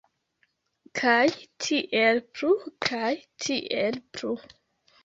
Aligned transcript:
Kaj 0.99 1.19
tiel 1.65 2.23
plu, 2.41 2.51
kaj 2.89 3.13
tiel 3.47 4.03
plu. 4.19 4.37